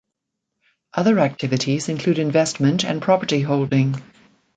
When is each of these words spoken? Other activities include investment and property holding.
Other 0.95 1.19
activities 1.19 1.87
include 1.87 2.17
investment 2.17 2.83
and 2.83 3.03
property 3.03 3.41
holding. 3.41 4.01